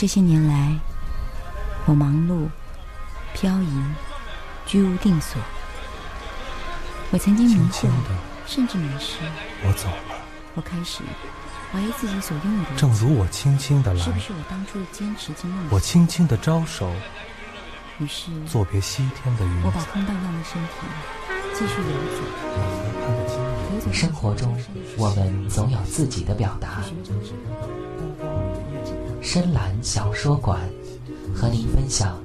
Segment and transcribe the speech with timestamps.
[0.00, 0.74] 这些年来，
[1.84, 2.48] 我忙碌、
[3.34, 3.84] 漂移、
[4.64, 5.38] 居无定所。
[7.10, 7.86] 我曾经迷惑，
[8.46, 9.18] 甚至迷失。
[9.62, 10.16] 我走了。
[10.54, 11.02] 我开始
[11.70, 12.70] 怀疑自己所拥有的。
[12.78, 15.66] 正如我轻轻的来，是不是我当初的坚持经梦？
[15.70, 16.90] 我轻轻的招手。
[17.98, 19.62] 于是，作别西天的云。
[19.62, 20.70] 我把空荡荡的身体
[21.52, 21.88] 继续游
[23.84, 23.92] 走。
[23.92, 24.58] 生活中，
[24.96, 26.82] 我们总有自己的表达。
[29.32, 30.58] 深蓝小说馆，
[31.32, 32.20] 和您分享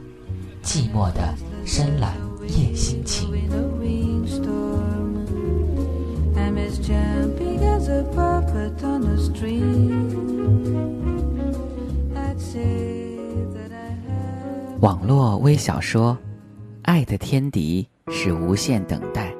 [0.64, 2.16] 寂寞的深蓝
[2.48, 3.30] 夜心情。
[14.80, 16.14] 网络微小说
[16.82, 19.32] 《爱的天敌是无限等待》。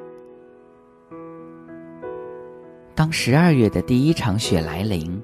[2.94, 5.20] 当十二月的第一场雪来临。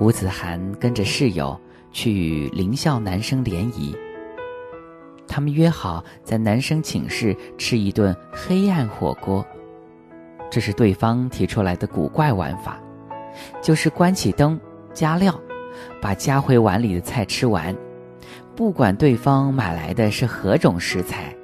[0.00, 1.58] 吴子涵跟着室友
[1.90, 3.96] 去与邻校男生联谊，
[5.26, 9.44] 他们约好在男生寝室吃一顿黑暗火锅。
[10.48, 12.80] 这是对方提出来的古怪玩法，
[13.60, 14.58] 就是关起灯
[14.94, 15.38] 加料，
[16.00, 17.76] 把夹回碗里的菜吃完，
[18.54, 21.34] 不管对方买来的是何种食材。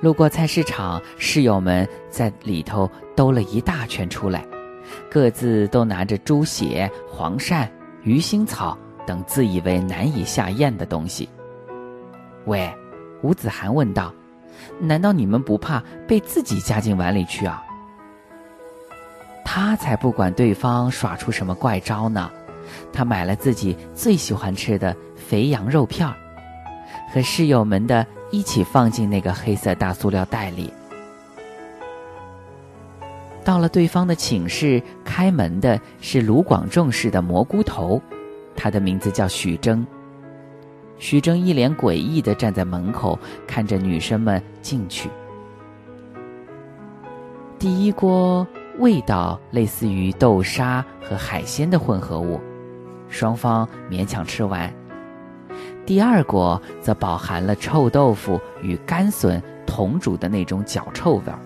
[0.00, 4.44] 路过菜市场，室友们在里头兜了一大圈出来。
[5.10, 7.68] 各自都拿着猪血、黄鳝、
[8.02, 11.28] 鱼腥草等自以为难以下咽的东西。
[12.46, 12.72] 喂，
[13.22, 14.12] 吴子涵问道
[14.80, 17.62] ：“难道你们不怕被自己夹进碗里去啊？”
[19.44, 22.30] 他才不管对方耍出什么怪招呢。
[22.92, 26.14] 他买了自己最喜欢吃的肥羊肉片儿，
[27.12, 30.70] 和室友们的一起放进那个黑色大塑料袋里。
[33.48, 37.98] 到了对方的寝室，开门的是卢广仲式的蘑菇头，
[38.54, 39.86] 他的名字叫许峥。
[40.98, 45.08] 许峥一脸诡异的站在门口，看着女生们进去。
[47.58, 48.46] 第一锅
[48.80, 52.38] 味道类似于豆沙和海鲜的混合物，
[53.08, 54.70] 双方勉强吃完。
[55.86, 61.38] 第二锅则饱含了臭豆腐与干笋同煮的那种脚臭味儿。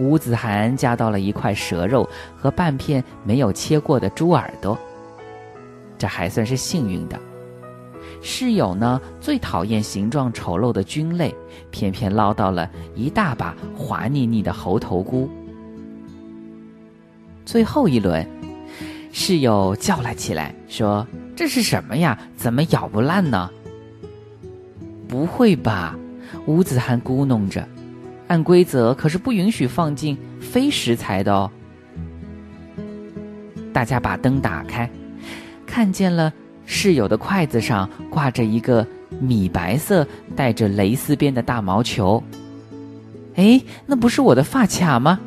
[0.00, 4.76] 吴子涵夹到了一块蛇肉和半片没有切过的猪耳朵，
[5.98, 7.20] 这还算是幸运的。
[8.22, 11.34] 室友呢，最讨厌形状丑陋的菌类，
[11.70, 15.28] 偏偏捞到了一大把滑腻腻的猴头菇。
[17.44, 18.26] 最后一轮，
[19.12, 21.06] 室友叫了起来，说
[21.36, 22.18] ：“这是什么呀？
[22.36, 23.50] 怎么咬不烂呢？”
[25.08, 25.94] 不会吧？
[26.46, 27.66] 吴子涵咕哝着。
[28.30, 31.50] 按规则可是不允许放进非食材的哦。
[33.72, 34.88] 大家把灯打开，
[35.66, 36.32] 看见了
[36.64, 38.86] 室友的筷子上挂着一个
[39.18, 42.22] 米白色带着蕾丝边的大毛球。
[43.34, 45.18] 哎，那不是我的发卡吗？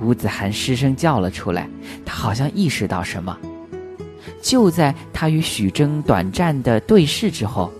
[0.00, 1.68] 吴子涵失声叫了出来，
[2.06, 3.36] 他好像意识到什么。
[4.40, 7.70] 就在他与许峥短暂的对视之后，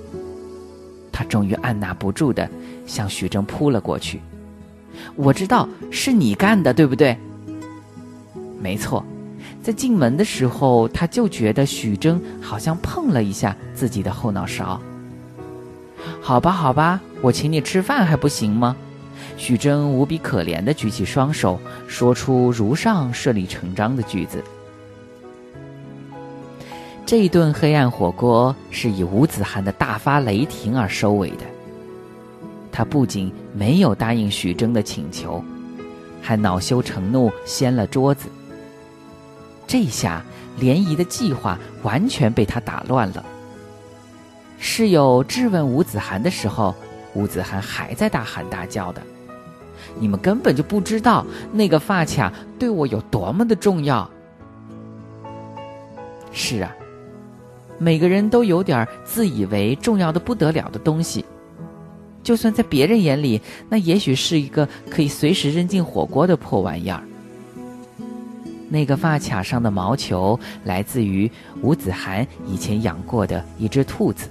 [1.11, 2.47] 他终于按捺不住的。
[2.87, 4.21] 向许峥扑了过去，
[5.17, 7.17] 我知道是你干的，对不对？
[8.59, 9.05] 没错，
[9.63, 14.81] 在进门的时候，他就觉得许峥好像碰了一下自己的后脑勺。
[16.21, 18.75] 好吧，好吧，我请你吃饭还不行吗？
[19.37, 24.43] 许峥无比可怜的举起双手，说出如上顺理成章的句子。
[27.05, 31.45] 这一顿黑暗火锅是以吴子涵的大发雷霆而收尾的。
[32.77, 35.43] 他不仅没有答应许峥的请求，
[36.21, 38.29] 还恼羞成怒掀了桌子。
[39.67, 40.23] 这下
[40.59, 43.25] 联谊的计划完全被他打乱了。
[44.59, 46.75] 室友质问吴子涵的时候，
[47.15, 49.01] 吴子涵还在大喊大叫的
[49.99, 54.07] ：“你们根本就不知道那个发卡对我有多么的重要。”
[56.31, 56.77] 是啊，
[57.79, 61.25] 每个人都有点自以为重要的不得了的东西。
[62.27, 67.01] 就算在别人眼里，那也许是一个可以随时扔进火锅的破玩意儿。
[68.69, 71.31] 那个发卡上的毛球来自于
[71.63, 74.29] 吴子涵以前养过的一只兔子，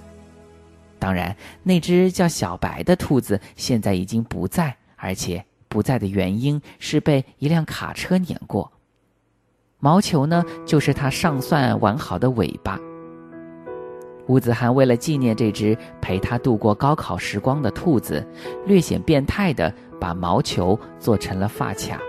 [0.99, 1.33] 当然，
[1.63, 8.69] 那只叫小白的兔子现在已经不在，而且不在的原因是被一辆卡车碾过。
[9.79, 12.77] 毛球呢，就是它尚算完好的尾巴。
[14.27, 18.25] 吴子涵为了纪念这只陪他度过高考时光的兔子，
[18.65, 21.99] 略显变态的把毛球做成了发卡，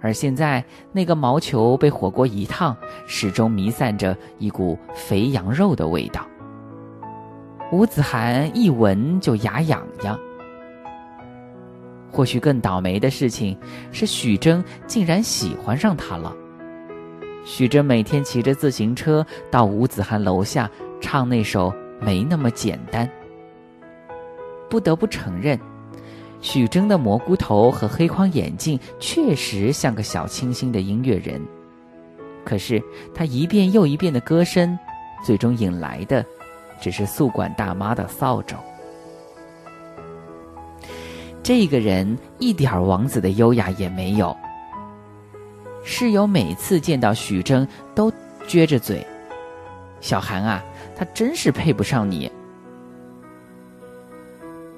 [0.00, 2.74] 而现在那个毛球被火锅一烫，
[3.06, 6.26] 始终弥散着一股肥羊肉的味道。
[7.70, 10.18] 吴子涵一闻就牙痒痒。
[12.10, 13.56] 或许更倒霉的事情
[13.90, 16.34] 是，许峥竟然喜欢上他了。
[17.44, 20.70] 许峥每天骑着自行车到吴子涵楼下
[21.02, 21.70] 唱那首
[22.00, 23.06] 《没那么简单》。
[24.70, 25.60] 不得不承认，
[26.40, 31.38] 许峥的蘑菇头和黑框眼镜确实像个小清新的音乐人。
[32.42, 32.82] 可是
[33.14, 34.78] 他一遍又一遍的歌声，
[35.22, 36.24] 最终引来的
[36.80, 38.56] 只是宿管大妈的扫帚。
[41.42, 44.34] 这个人一点王子的优雅也没有。
[45.84, 48.10] 室友每次见到许峥都
[48.46, 49.04] 撅着嘴
[50.00, 50.62] ：“小韩啊，
[50.96, 52.30] 他真是配不上你。”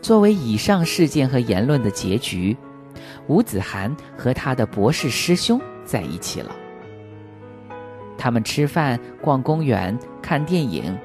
[0.03, 2.57] 作为以上事件和言论的结局，
[3.27, 6.55] 吴子涵和他的博士师兄在一起了。
[8.19, 10.97] 他们吃饭、逛公园、看电影。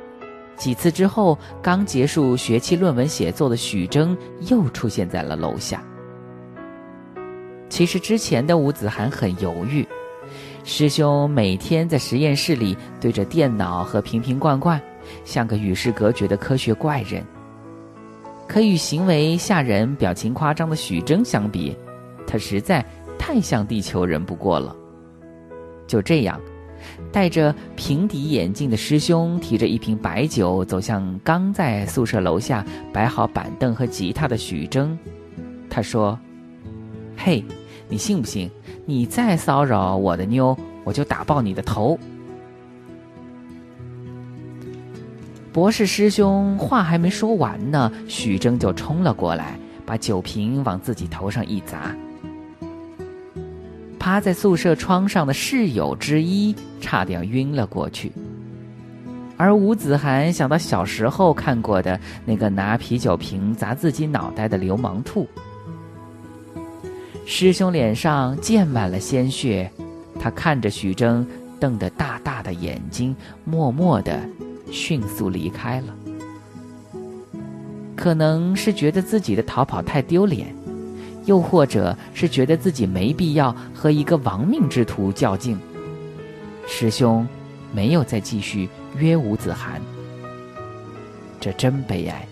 [0.57, 4.17] 几次之后，刚结束学期论文写作的许峥
[4.49, 5.81] 又出现在了楼下。
[7.69, 9.87] 其实之前的吴子涵很犹豫，
[10.65, 14.81] 师兄每天在实验室里对着电脑和瓶瓶罐罐，
[15.23, 17.23] 像个与世隔绝的科学怪人。
[18.47, 21.77] 可与行为吓人、表情夸张的许峥相比，
[22.25, 22.83] 他实在
[23.17, 24.75] 太像地球人不过了。
[25.87, 26.39] 就这样。
[27.11, 34.97] 戴着平底眼镜的师兄提着一瓶白酒走向刚在宿舍楼下摆好板凳和吉他的许峥，
[35.69, 36.17] 他说
[37.17, 37.43] ：“嘿，
[37.89, 38.49] 你信不信？
[38.85, 41.99] 你再骚扰我的妞，我就打爆你的头！”
[45.59, 51.93] 博士师兄话还没说完呢，许峥就冲了过来，把酒瓶往自己头上一砸。
[53.99, 58.09] 趴在宿舍窗上的室友之一差点晕了过去，
[59.35, 65.27] 而吴子涵想到小时候看过的那个拿啤酒瓶砸自己脑袋的流氓兔。
[67.25, 69.69] 师兄脸上溅满了鲜血，
[70.21, 71.27] 他看着许峥
[71.59, 73.13] 瞪得大大的眼睛，
[73.43, 74.21] 默默的
[74.71, 75.95] 迅速离开了。
[77.95, 80.53] 可能是觉得自己的逃跑太丢脸。
[81.25, 85.59] 又或者是觉得自己没必要和一个亡命之徒较劲，
[86.67, 87.27] 师兄
[87.71, 88.67] 没有再继续
[88.97, 89.79] 约吴子涵。
[91.39, 92.25] 这真悲哀。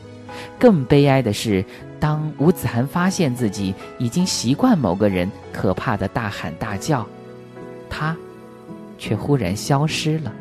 [0.58, 1.64] 更悲哀的是，
[2.00, 7.06] 当吴子涵发现自己已经习惯某个人可怕的大喊大叫，
[7.92, 8.18] 他
[8.98, 10.34] 却忽然消失了。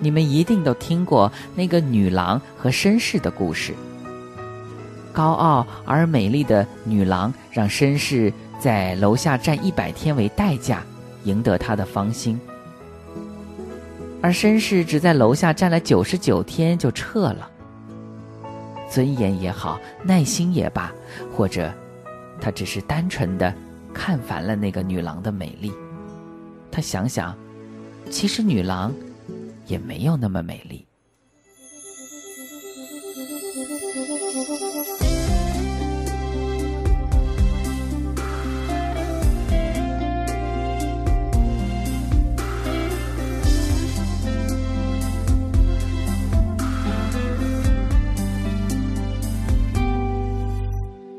[0.00, 3.74] 你们一定都听过那个女郎和绅士的故事。
[5.12, 10.82] 高傲而美丽的女郎让绅士在楼下站一百天为代价，
[11.24, 12.40] 赢得她的芳心。
[14.22, 17.50] 而绅士只在楼下站了九十九天就撤了。
[18.88, 20.92] 尊严也好，耐心也罢，
[21.36, 21.72] 或者
[22.40, 23.54] 他只是单纯的
[23.94, 25.72] 看烦了那个女郎的美丽。
[26.70, 27.34] 他想想，
[28.10, 28.92] 其实女郎
[29.70, 30.84] 也没有那么美丽。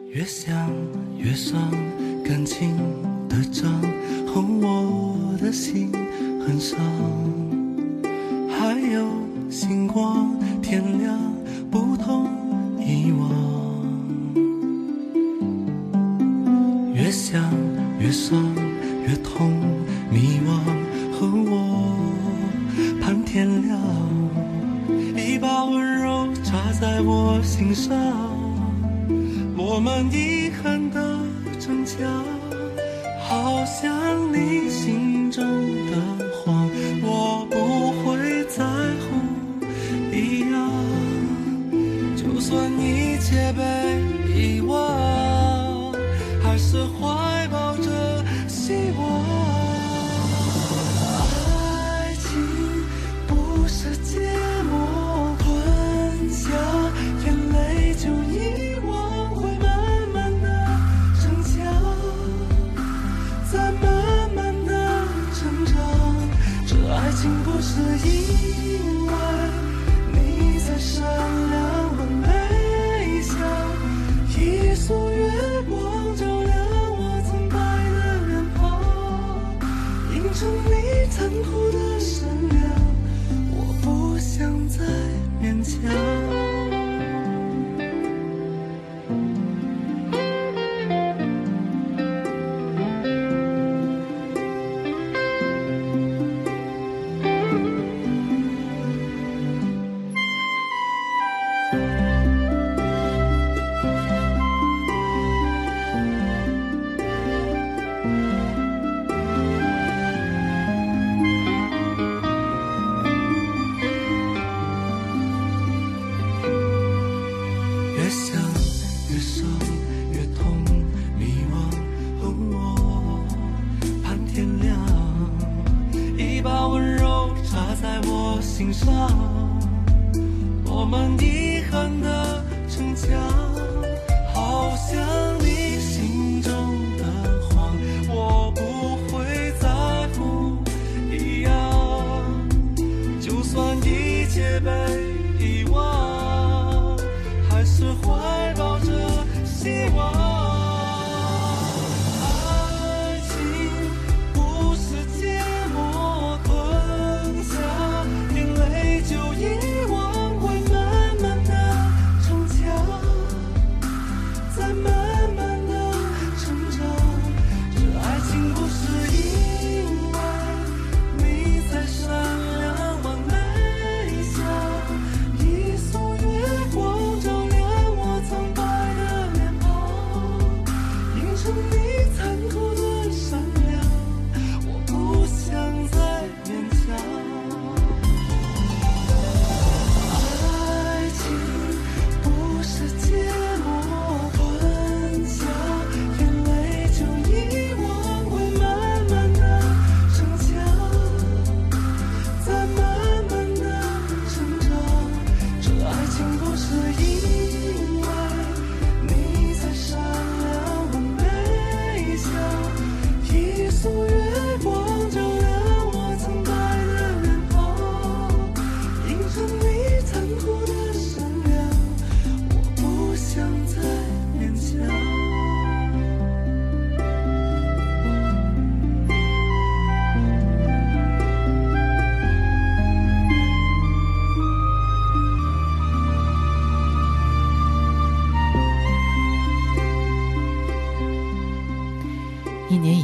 [0.10, 0.70] 越想
[1.18, 1.58] 越伤，
[9.94, 11.18] 光，天亮
[11.70, 12.28] 不同
[12.80, 13.30] 以往。
[16.94, 17.44] 越想
[18.00, 18.42] 越伤，
[19.08, 19.52] 越痛
[20.10, 20.50] 迷惘，
[21.12, 21.94] 和我
[23.02, 23.80] 盼天亮，
[25.16, 27.96] 一把温柔扎在我心上。
[29.58, 31.20] 我们遗憾的
[31.60, 32.10] 逞强，
[33.20, 33.92] 好像
[34.34, 36.11] 你心中的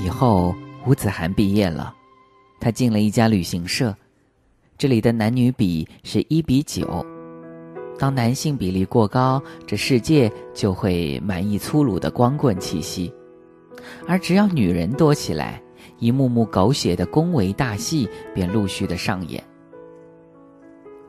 [0.08, 1.94] 以后，吴子涵毕业了，
[2.62, 3.94] 他进了一家旅行社，
[4.78, 7.06] 这里的男女比是一比九。
[8.00, 13.12] 当男性比例过高，这世界就会满溢粗鲁的光棍气息；
[14.08, 15.62] 而只要女人多起来，
[16.00, 19.44] 一幕幕狗血的恭维大戏便陆续的上演。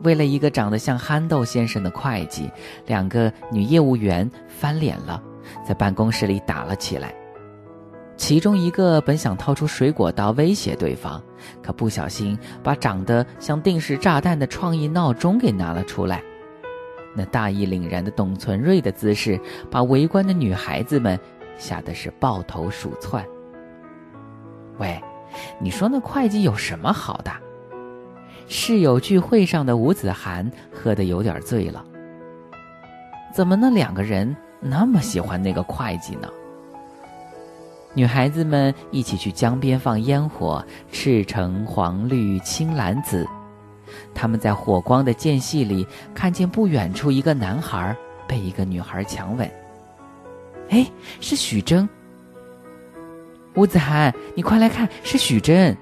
[0.01, 2.51] 为了一个长得像憨豆先生的会计，
[2.85, 5.23] 两个女业务员翻脸了，
[5.65, 7.15] 在办公室里打了起来。
[8.19, 11.23] 其中一个本想掏出水果刀威胁对方，
[11.63, 16.21] 可不小心把长得像定时炸弹的创意闹钟给拿了出来。
[17.15, 19.39] 那大义凛然的董存瑞的姿势，
[19.71, 21.17] 把围观的女孩子们
[21.57, 23.25] 吓得是抱头鼠窜。
[24.79, 25.01] 喂，
[25.57, 27.31] 你说那会计有什么好的？
[28.49, 31.83] 室友聚会上的吴子涵喝得有点醉了。
[33.33, 36.27] 怎么那两个人那么喜欢那个会计呢？
[37.95, 43.27] 女孩子们一起去江边放烟火，赤橙黄绿青蓝紫。
[44.13, 47.95] 他们在火光的间隙里，看见不远处一个男孩
[48.27, 49.49] 被一个女孩强吻。
[50.69, 50.85] 哎，
[51.19, 51.89] 是许峥。
[53.55, 55.75] 吴子涵，你快来看，是许峥。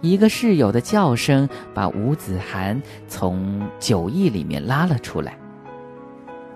[0.00, 5.38] 一个室友的叫声把吴子涵从酒意里面拉了出来。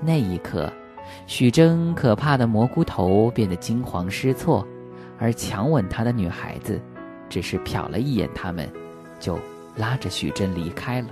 [0.00, 0.72] 那一刻。
[1.26, 4.66] 许峥可怕的蘑菇头变得惊慌失措，
[5.18, 6.80] 而强吻他的女孩子，
[7.28, 8.68] 只是瞟了一眼他们，
[9.20, 9.38] 就
[9.76, 11.08] 拉着许峥离开了。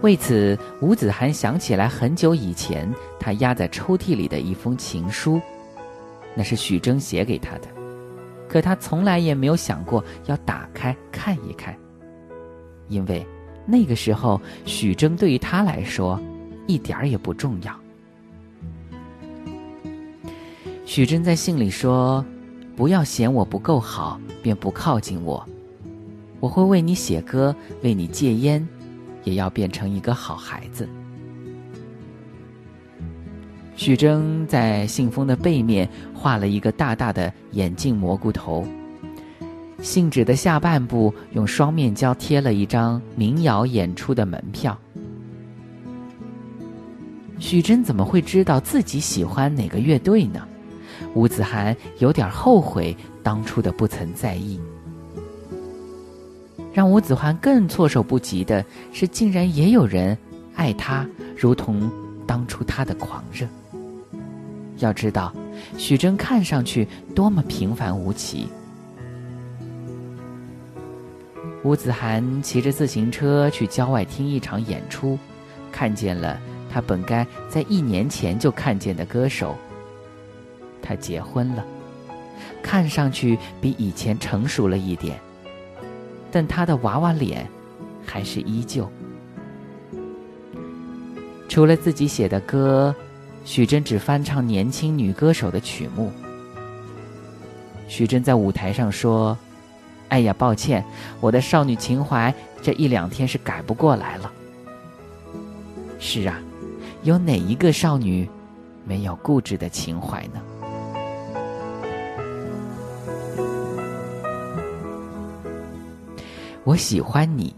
[0.00, 5.40] 为此，吴子涵想起来很久以前他压在抽屉里的一封情书，
[6.34, 7.68] 那是许峥写给他的，
[8.48, 11.76] 可他从来也没有想过要打开看一看，
[12.88, 13.24] 因为
[13.64, 16.20] 那个时候许峥对于他来说。
[16.66, 17.74] 一点儿也不重要。
[20.84, 22.24] 许真在信里说
[22.76, 25.42] ：“不要嫌我不够好，便不靠近我。
[26.38, 28.66] 我会为你写歌，为你戒烟，
[29.24, 30.88] 也要变成一个好孩子。”
[33.74, 38.66] 许峥在信封的背面画了一个大大的眼镜蘑菇头，
[39.80, 44.78] 信纸的下半部用双面胶贴了一张民谣演出的门票。
[47.42, 50.46] 许真怎么会知道自己喜欢哪个乐队呢？
[51.12, 54.60] 吴子涵有点后悔当初的不曾在意。
[56.72, 60.16] 让吴子涵更措手不及的是，竟然也有人
[60.54, 61.04] 爱他，
[61.36, 61.90] 如同
[62.28, 63.44] 当初他的狂热。
[64.78, 65.34] 要知道，
[65.76, 68.46] 许真看上去多么平凡无奇。
[71.64, 75.18] 吴子涵骑着自行车去郊外听一场演出，
[75.72, 76.40] 看见了。
[76.72, 79.54] 他本该在一年前就看见的歌手，
[80.80, 81.62] 他结婚了，
[82.62, 85.20] 看上去比以前成熟了一点。
[86.30, 87.46] 但他的娃娃脸
[88.06, 88.90] 还是依旧。
[91.46, 92.94] 除了自己写的歌，
[93.44, 96.10] 许真只翻唱年轻女歌手的曲目。
[97.86, 99.36] 许真在舞台上说
[100.08, 100.82] ：“哎呀，抱歉，
[101.20, 104.32] 我的少女情怀这一两天是改不过来了。”
[106.00, 106.40] 是啊，
[107.04, 108.28] 有哪一个少女
[108.84, 110.40] 没有固执的情怀呢？
[116.62, 117.54] 我喜欢你。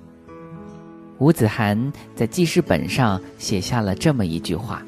[1.19, 4.83] 吴子涵在记事本上写下了这么一句话。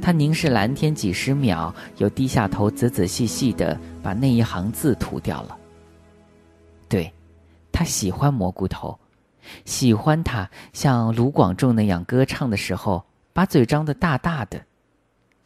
[0.00, 5.56] 他凝视蓝天几十秒，又低下头，仔仔细细的把那一行字涂掉了。
[6.88, 7.12] 对，
[7.72, 8.96] 他喜欢蘑菇头，
[9.64, 14.60] 喜欢他像卢广仲那样歌唱的时候，把嘴张得大大的，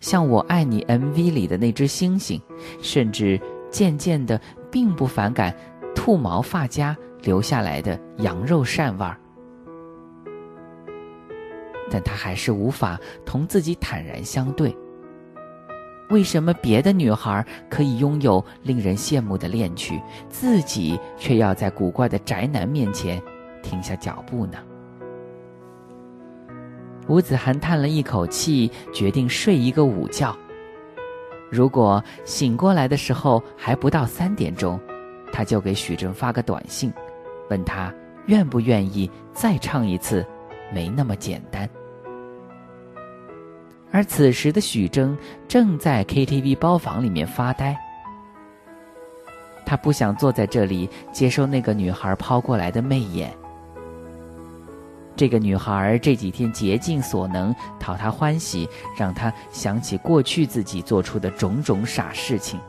[0.01, 2.41] 像《我爱你》MV 里的那只星星，
[2.83, 3.41] 甚至
[3.71, 4.41] 渐渐的
[4.71, 5.55] 并不反感。
[5.95, 9.19] 兔毛发夹留下来的羊肉膻味儿，
[11.91, 14.75] 但他还是无法同自己坦然相对。
[16.11, 20.01] 为什么别的女孩可以拥有令人羡慕的恋曲，
[20.31, 23.21] 自己却要在古怪的宅男面前
[23.63, 24.59] 停下脚步呢？
[27.07, 30.37] 吴子涵叹了一口气，决定睡一个午觉。
[31.51, 34.79] 如果醒过来的时候还不到三点钟。
[35.31, 36.91] 他就给许峥发个短信，
[37.51, 37.93] 问他
[38.27, 40.27] 愿不愿意再唱一次，
[40.73, 41.69] 没那么简单。
[43.93, 45.17] 而此时的许峥
[45.47, 47.77] 正在 KTV 包房里面发呆，
[49.67, 53.31] 他不想坐在这里接受那个女孩抛过来的媚眼。
[55.19, 62.61] 这个女孩这几天竭尽所能讨他欢喜，让他想起过去自己做出的种种傻事情。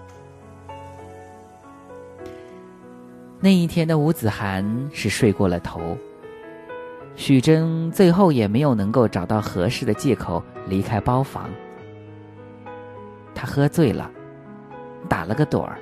[3.40, 5.96] 那一天的吴子涵是睡过了头，
[7.16, 11.48] 许真最后也没有能够找到合适的借口离开包房。
[13.36, 14.10] 他喝醉了，
[15.08, 15.78] 打了个盹儿，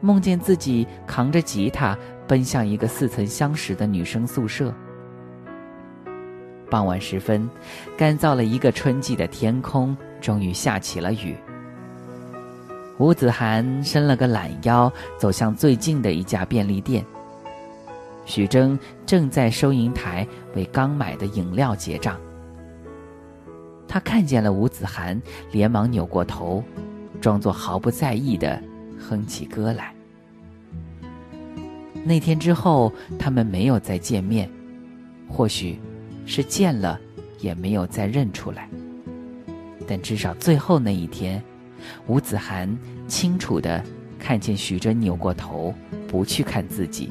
[0.00, 1.96] 梦见自己扛着吉他
[2.26, 4.74] 奔向一个似曾相识的女生宿舍。
[6.70, 7.48] 傍晚时分，
[7.96, 11.36] 干燥了一个春季的天空终于下起了雨。
[12.98, 17.04] 吴子涵伸了个懒腰，走向最近的一家便利店。
[18.24, 22.20] 许峥正在收银台为刚买的饮料结账。
[23.86, 26.62] 他看见了吴子涵，连忙扭过头，
[27.20, 28.62] 装作毫不在意的
[28.98, 29.94] 哼起歌来。
[32.04, 34.50] 那天之后，他们没有再见面，
[35.28, 35.80] 或许，
[36.28, 37.00] 是见了，
[37.40, 38.68] 也没有再认出来。
[39.86, 41.42] 但至少最后那一天。
[42.06, 43.82] 吴子涵清楚的
[44.18, 45.72] 看见许真扭过头，
[46.06, 47.10] 不去看自己。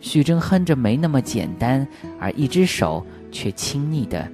[0.00, 1.86] 许真哼着没那么简单，
[2.18, 4.26] 而一只手却亲昵的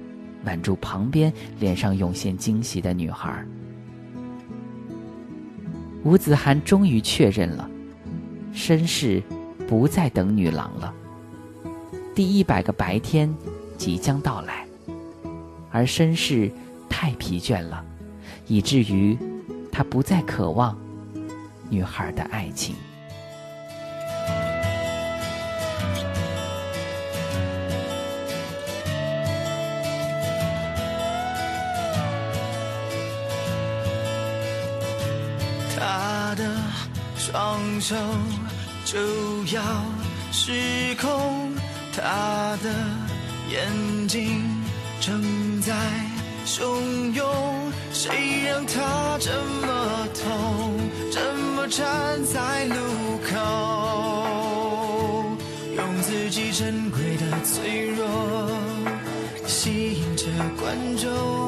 [0.45, 3.43] 挽住旁边脸上涌现惊喜的女孩。
[6.03, 7.69] 吴子涵终于确认了，
[8.53, 9.21] 绅士
[9.67, 10.93] 不再等女郎了。
[12.17, 13.31] 第一百个白天
[13.77, 14.65] 即将到来，
[15.69, 16.51] 而绅士。
[16.89, 17.85] 太疲倦了，
[18.47, 19.15] 以至于
[19.71, 20.75] 他不再渴望
[21.69, 22.75] 女孩的爱情。
[35.77, 36.51] 他的
[37.15, 37.95] 双手
[38.83, 38.97] 就
[39.53, 39.61] 要
[40.31, 41.46] 失控，
[41.99, 42.69] 他的
[43.49, 44.43] 眼睛
[45.01, 45.73] 正在。
[46.45, 47.25] 汹涌，
[47.91, 49.31] 谁让他这
[49.65, 50.79] 么痛，
[51.11, 52.75] 这么站在路
[53.29, 53.35] 口，
[55.75, 58.07] 用自己珍贵的脆弱
[59.45, 60.25] 吸引着
[60.57, 61.46] 观众。